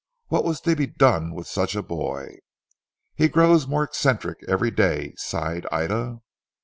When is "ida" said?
5.71-6.21